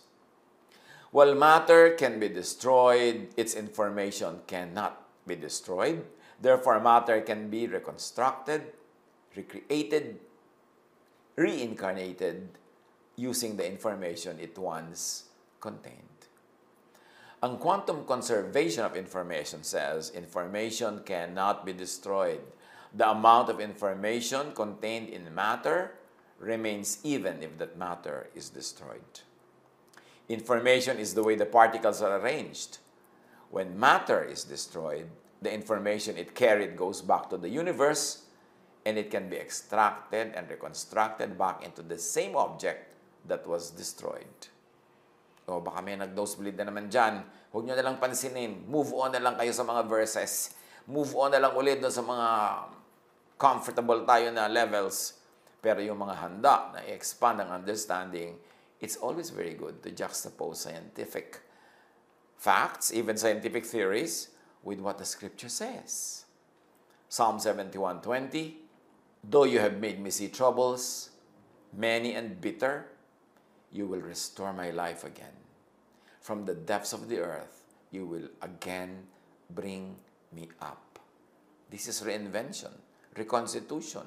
[1.12, 6.04] While matter can be destroyed, its information cannot be destroyed.
[6.42, 8.74] Therefore, matter can be reconstructed,
[9.36, 10.20] recreated,
[11.36, 12.50] reincarnated
[13.16, 15.26] using the information it once
[15.60, 16.02] contained.
[17.44, 22.42] Ang quantum conservation of information says information cannot be destroyed.
[22.96, 25.94] The amount of information contained in matter
[26.40, 29.22] remains even if that matter is destroyed.
[30.28, 32.80] Information is the way the particles are arranged.
[33.52, 35.08] When matter is destroyed,
[35.42, 38.25] the information it carried goes back to the universe
[38.86, 42.94] and it can be extracted and reconstructed back into the same object
[43.26, 44.30] that was destroyed.
[45.50, 47.26] O baka may nag-nosebleed na naman dyan.
[47.50, 48.66] Huwag nyo na lang pansinin.
[48.66, 50.54] Move on na lang kayo sa mga verses.
[50.86, 52.28] Move on na lang ulit doon sa mga
[53.38, 55.18] comfortable tayo na levels.
[55.62, 58.38] Pero yung mga handa na i-expand ang understanding,
[58.82, 61.42] it's always very good to juxtapose scientific
[62.38, 64.34] facts, even scientific theories,
[64.66, 66.26] with what the scripture says.
[67.10, 68.65] Psalm 71:20,
[69.30, 71.10] Though you have made me see troubles,
[71.74, 72.86] many and bitter,
[73.72, 75.34] you will restore my life again.
[76.22, 77.62] From the depths of the earth,
[77.92, 79.08] you will again
[79.50, 79.96] bring
[80.34, 81.00] me up.
[81.70, 82.72] This is reinvention,
[83.18, 84.04] reconstitution.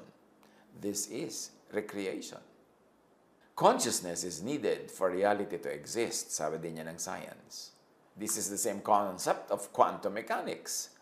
[0.79, 2.39] This is recreation.
[3.55, 7.75] Consciousness is needed for reality to exist, sabi din niya ng science.
[8.15, 10.95] This is the same concept of quantum mechanics.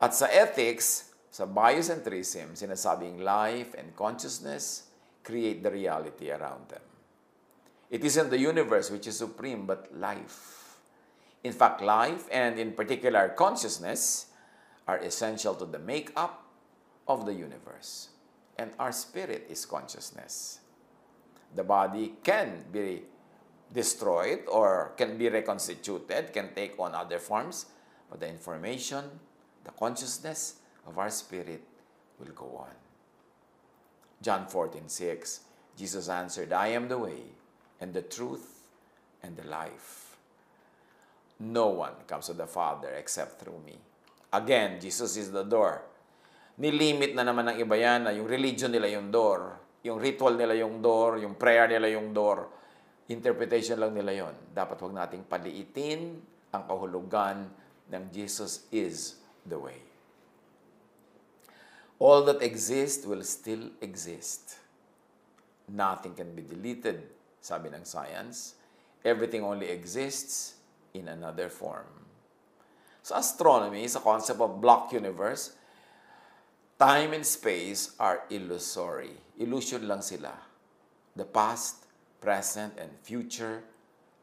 [0.00, 1.05] At sa ethics,
[1.36, 4.88] sa biocentrism, sinasabing life and consciousness
[5.20, 6.80] create the reality around them.
[7.92, 10.80] It isn't the universe which is supreme, but life.
[11.44, 14.32] In fact, life, and in particular consciousness,
[14.88, 16.40] are essential to the makeup
[17.04, 18.16] of the universe.
[18.56, 20.64] And our spirit is consciousness.
[21.52, 23.04] The body can be
[23.68, 27.66] destroyed or can be reconstituted, can take on other forms,
[28.08, 29.04] but the information,
[29.68, 31.62] the consciousness of our spirit
[32.18, 32.74] will go on.
[34.22, 35.40] John 14, 6,
[35.76, 37.20] Jesus answered, I am the way
[37.80, 38.64] and the truth
[39.22, 40.16] and the life.
[41.40, 43.76] No one comes to the Father except through me.
[44.32, 45.84] Again, Jesus is the door.
[46.56, 50.56] Nilimit na naman ng iba yan na yung religion nila yung door, yung ritual nila
[50.56, 52.48] yung door, yung prayer nila yung door.
[53.12, 54.34] Interpretation lang nila yon.
[54.50, 56.16] Dapat wag nating paliitin
[56.56, 57.46] ang kahulugan
[57.92, 59.78] ng Jesus is the way.
[61.98, 64.60] All that exists will still exist.
[65.68, 67.08] Nothing can be deleted,
[67.40, 68.54] sabi ng science.
[69.00, 70.60] Everything only exists
[70.92, 71.88] in another form.
[73.00, 75.56] Sa astronomy, sa concept of block universe,
[76.78, 79.14] time and space are illusory.
[79.38, 80.34] Illusion lang sila.
[81.16, 81.86] The past,
[82.20, 83.64] present, and future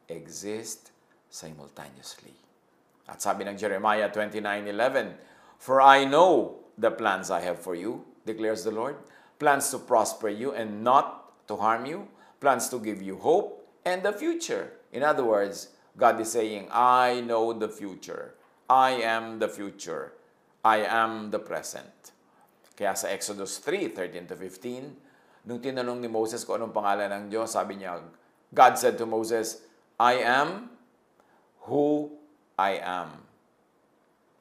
[0.06, 0.92] exist
[1.26, 2.36] simultaneously.
[3.08, 5.16] At sabi ng Jeremiah 29:11,
[5.58, 8.96] For I know the plans I have for you, declares the Lord,
[9.38, 12.08] plans to prosper you and not to harm you,
[12.40, 14.72] plans to give you hope and the future.
[14.92, 18.34] In other words, God is saying, I know the future.
[18.68, 20.12] I am the future.
[20.64, 22.12] I am the present.
[22.74, 27.24] Kaya sa Exodus 3, 13 to 15, nung tinanong ni Moses kung anong pangalan ng
[27.30, 28.02] Diyos, sabi niya,
[28.50, 29.62] God said to Moses,
[30.00, 30.72] I am
[31.70, 32.10] who
[32.58, 33.22] I am.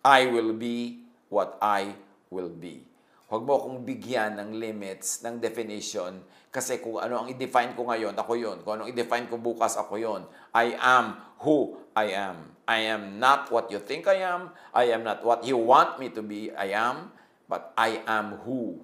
[0.01, 1.93] I will be what I
[2.33, 2.81] will be.
[3.29, 6.21] Huwag mo akong bigyan ng limits, ng definition,
[6.53, 8.57] kasi kung ano ang i-define ko ngayon, ako yon.
[8.61, 10.21] Kung ano i-define ko bukas, ako yon.
[10.53, 12.53] I am who I am.
[12.69, 14.53] I am not what you think I am.
[14.69, 16.53] I am not what you want me to be.
[16.53, 17.09] I am.
[17.49, 18.77] But I am who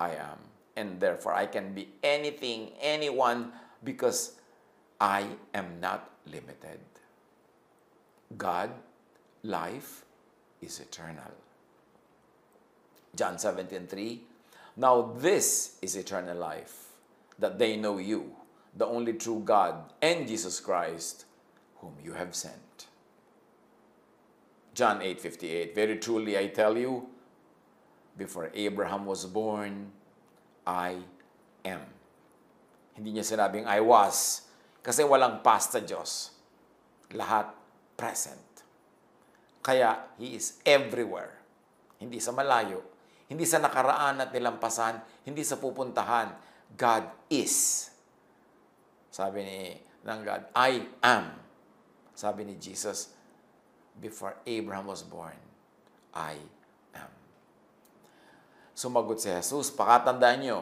[0.00, 0.40] I am.
[0.80, 3.52] And therefore, I can be anything, anyone,
[3.84, 4.40] because
[4.96, 6.80] I am not limited.
[8.40, 8.72] God,
[9.44, 10.08] life,
[10.64, 11.43] is eternal.
[13.14, 16.98] John 17:3 Now this is eternal life
[17.38, 18.34] that they know you
[18.74, 21.24] the only true God and Jesus Christ
[21.78, 22.90] whom you have sent.
[24.74, 27.06] John 8:58 Very truly I tell you
[28.18, 29.94] before Abraham was born
[30.66, 30.98] I
[31.62, 31.86] am.
[32.98, 34.46] Hindi niya sinabing I was
[34.82, 36.34] kasi walang past sa Diyos.
[37.14, 37.54] Lahat
[37.94, 38.42] present.
[39.62, 41.38] Kaya He is everywhere.
[42.02, 42.82] Hindi sa malayo,
[43.28, 46.36] hindi sa nakaraan at nilampasan, hindi sa pupuntahan.
[46.74, 47.88] God is.
[49.08, 49.58] Sabi ni
[50.04, 51.32] ng God, I am.
[52.12, 53.14] Sabi ni Jesus,
[53.96, 55.38] before Abraham was born,
[56.12, 56.36] I
[56.94, 57.10] am.
[58.76, 60.58] Sumagot si Jesus, pakatandaan nyo,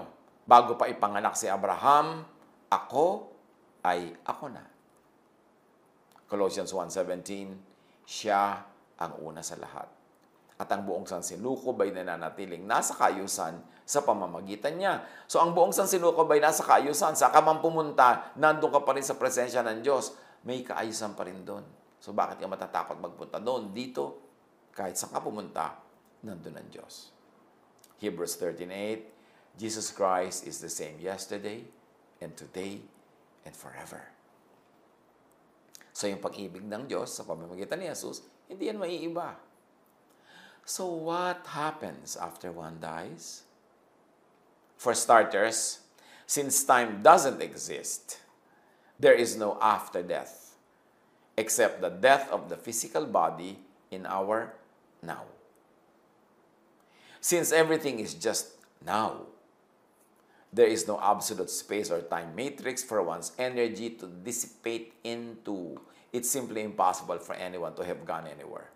[0.46, 2.24] bago pa ipanganak si Abraham,
[2.70, 3.34] ako
[3.82, 4.64] ay ako na.
[6.30, 8.64] Colossians 1.17, siya
[8.96, 10.01] ang una sa lahat
[10.62, 15.02] at ang buong sansinukob ay nananatiling nasa kayusan sa pamamagitan niya.
[15.26, 17.18] So ang buong sansinukob ay nasa kayusan.
[17.18, 20.14] Sa man pumunta, nandun ka pa rin sa presensya ng Diyos.
[20.46, 21.66] May kaayusan pa rin doon.
[21.98, 23.74] So bakit ka matatakot magpunta doon?
[23.74, 24.22] Dito,
[24.70, 25.82] kahit saan ka pumunta,
[26.22, 27.10] nandun ang Diyos.
[27.98, 31.66] Hebrews 13.8 Jesus Christ is the same yesterday
[32.22, 32.80] and today
[33.42, 34.00] and forever.
[35.92, 39.51] So yung pag-ibig ng Diyos sa pamamagitan ni Jesus, Hindi yan maiiba.
[40.64, 43.42] So what happens after one dies?
[44.76, 45.80] For starters,
[46.26, 48.18] since time doesn't exist,
[48.98, 50.54] there is no after death,
[51.36, 53.58] except the death of the physical body
[53.90, 54.54] in our
[55.02, 55.24] now.
[57.20, 58.48] Since everything is just
[58.84, 59.26] now,
[60.52, 65.80] there is no absolute space or time matrix for one's energy to dissipate into.
[66.12, 68.68] It's simply impossible for anyone to have gone anywhere.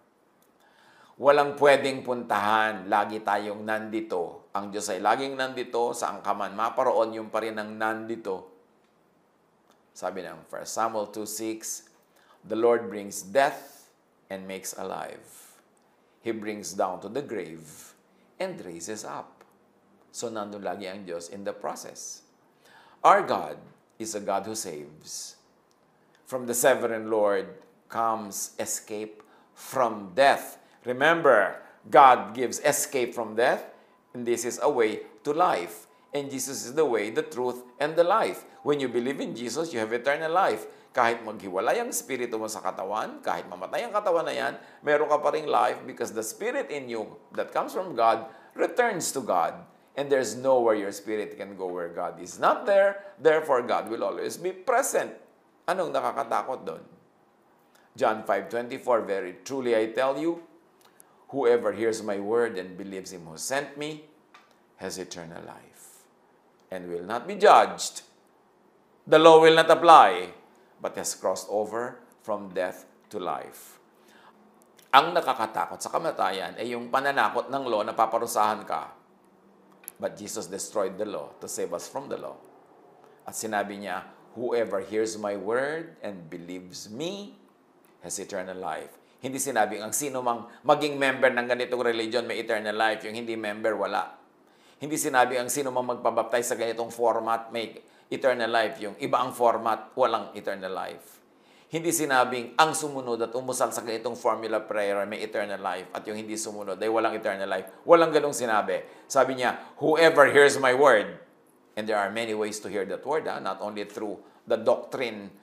[1.16, 4.52] Walang pwedeng puntahan, lagi tayong nandito.
[4.52, 8.52] Ang Diyos ay laging nandito, saan ka man maparoon, yung pa rin ang nandito.
[9.96, 11.88] Sabi ng 1 Samuel 2.6,
[12.44, 13.88] The Lord brings death
[14.28, 15.56] and makes alive.
[16.20, 17.96] He brings down to the grave
[18.36, 19.40] and raises up.
[20.12, 22.28] So nandun lagi ang Diyos in the process.
[23.00, 23.56] Our God
[23.96, 25.40] is a God who saves.
[26.28, 27.56] From the sovereign Lord
[27.88, 29.24] comes escape
[29.56, 30.60] from death.
[30.86, 31.58] Remember,
[31.90, 33.66] God gives escape from death,
[34.14, 35.90] and this is a way to life.
[36.14, 38.46] And Jesus is the way, the truth, and the life.
[38.62, 40.64] When you believe in Jesus, you have eternal life.
[40.96, 45.20] Kahit maghiwalay ang spirito mo sa katawan, kahit mamatay ang katawan na yan, meron ka
[45.20, 47.04] pa rin life because the spirit in you
[47.36, 49.60] that comes from God returns to God.
[49.92, 53.12] And there's nowhere your spirit can go where God is not there.
[53.20, 55.12] Therefore, God will always be present.
[55.68, 56.82] Anong nakakatakot doon?
[57.96, 60.40] John 5.24, Very truly I tell you,
[61.34, 64.06] Whoever hears my word and believes him who sent me
[64.78, 66.06] has eternal life
[66.70, 68.06] and will not be judged.
[69.06, 70.34] The law will not apply,
[70.82, 73.78] but has crossed over from death to life.
[74.94, 78.94] Ang nakakatakot sa kamatayan ay yung pananakot ng law na paparusahan ka.
[79.98, 82.38] But Jesus destroyed the law to save us from the law.
[83.26, 84.06] At sinabi niya,
[84.36, 87.40] Whoever hears my word and believes me
[88.04, 88.92] has eternal life
[89.24, 93.02] hindi sinabing ang sino mang maging member ng ganitong religion may eternal life.
[93.08, 94.12] Yung hindi member, wala.
[94.76, 97.72] Hindi sinabi ang sino mang magpabaptize sa ganitong format may
[98.12, 98.76] eternal life.
[98.84, 101.16] Yung iba ang format, walang eternal life.
[101.66, 106.14] Hindi sinabing ang sumunod at umusal sa ganitong formula prayer may eternal life at yung
[106.14, 107.82] hindi sumunod ay walang eternal life.
[107.82, 108.86] Walang ganong sinabi.
[109.10, 111.18] Sabi niya, whoever hears my word,
[111.74, 113.42] and there are many ways to hear that word, ha?
[113.42, 114.14] not only through
[114.46, 115.34] the doctrine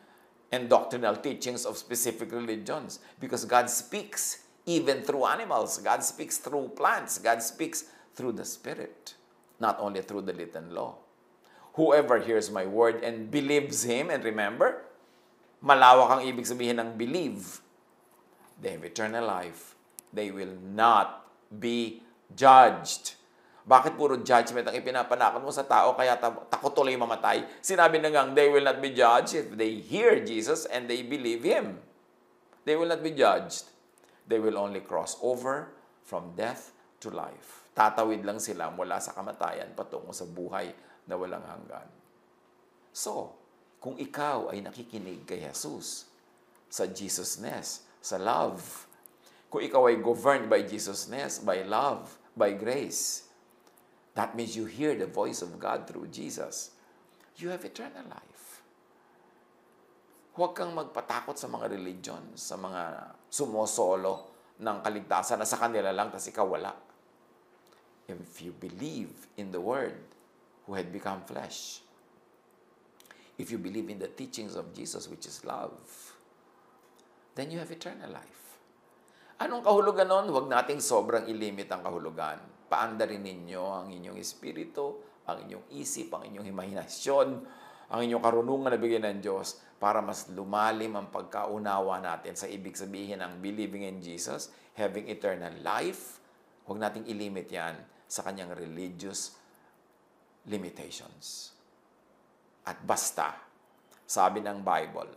[0.53, 5.81] and doctrinal teachings of specific religions because God speaks even through animals.
[5.81, 7.17] God speaks through plants.
[7.17, 9.15] God speaks through the Spirit,
[9.59, 11.01] not only through the written law.
[11.73, 14.85] Whoever hears my word and believes Him, and remember,
[15.65, 17.65] malawak ang ibig sabihin ng believe,
[18.61, 19.73] they have eternal life.
[20.13, 22.05] They will not be
[22.37, 23.17] judged.
[23.63, 27.47] Bakit puro judgment ang ipinapanakot mo sa tao kaya takot tuloy mamatay?
[27.63, 31.47] Sinabi na nga, they will not be judged if they hear Jesus and they believe
[31.47, 31.79] Him.
[32.67, 33.71] They will not be judged.
[34.27, 35.71] They will only cross over
[36.03, 37.63] from death to life.
[37.71, 40.71] Tatawid lang sila mula sa kamatayan patungo sa buhay
[41.07, 41.87] na walang hanggan.
[42.91, 43.35] So,
[43.79, 46.07] kung ikaw ay nakikinig kay Jesus,
[46.67, 48.87] sa Jesusness, sa love,
[49.47, 53.27] kung ikaw ay governed by Jesusness, by love, by grace,
[54.13, 56.69] That means you hear the voice of God through Jesus.
[57.41, 58.61] You have eternal life.
[60.37, 66.13] Huwag kang magpatakot sa mga religion, sa mga sumosolo ng kaligtasan na sa kanila lang,
[66.13, 66.73] tas ikaw wala.
[68.05, 69.97] If you believe in the Word
[70.69, 71.81] who had become flesh,
[73.41, 75.81] if you believe in the teachings of Jesus, which is love,
[77.33, 78.61] then you have eternal life.
[79.41, 80.29] Anong kahulugan nun?
[80.29, 84.97] Huwag nating sobrang ilimit ang kahulugan paandarin ninyo ang inyong espiritu,
[85.29, 87.27] ang inyong isip, ang inyong imahinasyon,
[87.93, 92.73] ang inyong karunungan na bigyan ng Diyos para mas lumalim ang pagkaunawa natin sa ibig
[92.73, 96.17] sabihin ng believing in Jesus, having eternal life.
[96.65, 97.77] Huwag nating ilimit yan
[98.09, 99.37] sa kanyang religious
[100.49, 101.53] limitations.
[102.65, 103.37] At basta,
[104.09, 105.13] sabi ng Bible,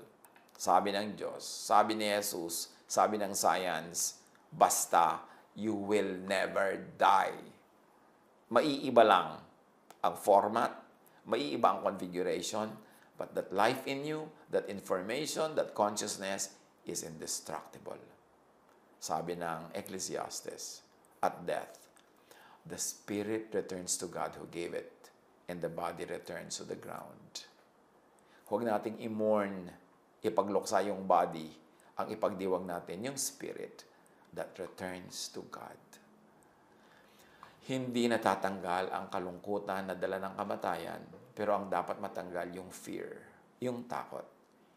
[0.53, 4.21] sabi ng Diyos, sabi ni Jesus, sabi ng science,
[4.53, 5.25] basta
[5.57, 7.35] you will never die.
[8.53, 9.41] Maiiba lang
[10.05, 10.71] ang format,
[11.27, 12.69] maiiba ang configuration,
[13.17, 16.53] but that life in you, that information, that consciousness
[16.85, 17.99] is indestructible.
[19.01, 20.85] Sabi ng Ecclesiastes,
[21.25, 21.89] at death,
[22.69, 25.09] the spirit returns to God who gave it,
[25.49, 27.49] and the body returns to the ground.
[28.47, 29.73] Huwag nating i-mourn,
[30.21, 31.51] ipagluksa yung body,
[31.97, 33.96] ang ipagdiwag natin yung spirit
[34.37, 35.81] that returns to God.
[37.67, 41.03] Hindi natatanggal ang kalungkutan na dala ng kamatayan,
[41.35, 43.19] pero ang dapat matanggal yung fear,
[43.59, 44.23] yung takot.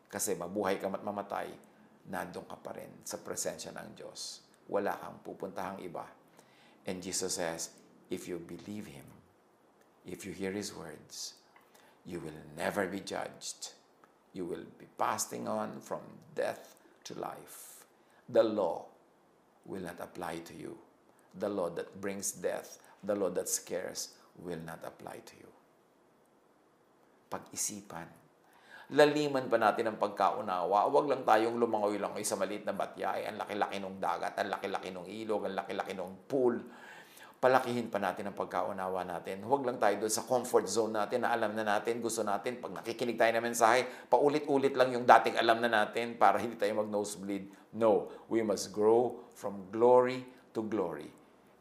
[0.09, 1.47] Kasi mabuhay ka at mamatay,
[2.09, 4.41] nandun ka pa rin sa presensya ng Diyos.
[4.65, 6.01] Wala kang pupuntahang iba.
[6.89, 7.69] And Jesus says,
[8.09, 9.05] if you believe Him,
[10.09, 11.37] if you hear His words,
[12.09, 13.77] you will never be judged.
[14.33, 16.01] You will be passing on from
[16.33, 16.73] death
[17.05, 17.85] to life.
[18.25, 18.89] The law
[19.65, 20.77] will not apply to you.
[21.35, 25.51] The law that brings death, the law that scares, will not apply to you.
[27.29, 28.09] Pag-isipan.
[28.89, 30.89] Laliman pa natin ang pagkaunawa.
[30.89, 33.29] Huwag lang tayong lumangoy-langoy sa maliit na batyay.
[33.29, 36.57] Ang laki-laki ng dagat, ang laki-laki ng ilog, ang laki-laki ng pool.
[37.39, 39.39] Palakihin pa natin ang pagkaunawa natin.
[39.47, 42.59] Huwag lang tayo doon sa comfort zone natin na alam na natin, gusto natin.
[42.59, 46.83] Pag nakikinig tayo ng mensahe, paulit-ulit lang yung dating alam na natin para hindi tayo
[46.83, 47.71] mag-nosebleed.
[47.79, 51.07] No, we must grow from glory to glory.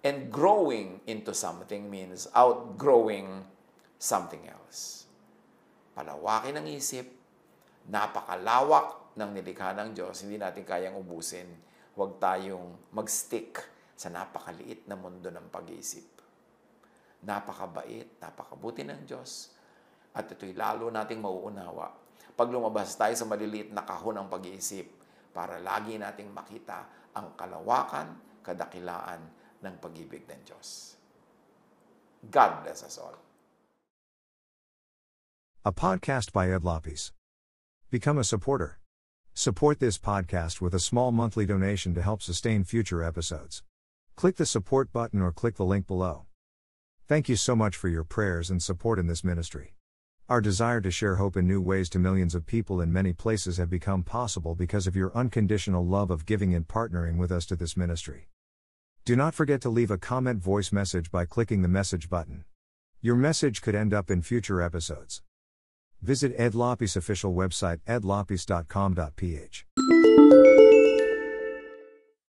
[0.03, 3.47] And growing into something means outgrowing
[4.03, 5.07] something else.
[5.95, 7.07] Palawakin ang isip,
[7.87, 11.47] napakalawak ng nilikha ng Diyos, hindi natin kayang ubusin.
[11.95, 16.07] Huwag tayong mag-stick sa napakaliit na mundo ng pag-iisip.
[17.27, 19.51] Napakabait, napakabuti ng Diyos.
[20.15, 24.87] At ito'y lalo nating mauunawa pag lumabas tayo sa maliliit na kahon ng pag-iisip
[25.35, 28.15] para lagi nating makita ang kalawakan,
[28.47, 29.27] kadakilaan
[29.59, 30.95] ng pag-ibig ng Diyos.
[32.31, 33.19] God bless us all.
[35.67, 37.11] A podcast by Ed Lopes.
[37.91, 38.79] Become a supporter.
[39.35, 43.67] Support this podcast with a small monthly donation to help sustain future episodes.
[44.19, 46.25] Click the support button or click the link below.
[47.07, 49.77] Thank you so much for your prayers and support in this ministry.
[50.29, 53.59] Our desire to share hope in new ways to millions of people in many places
[53.59, 57.55] have become possible because of your unconditional love of giving and partnering with us to
[57.55, 58.27] this ministry.
[59.05, 62.45] Do not forget to leave a comment voice message by clicking the message button.
[63.01, 65.23] Your message could end up in future episodes.
[66.03, 69.65] Visit Ed Lopis official website edlopes.com.ph.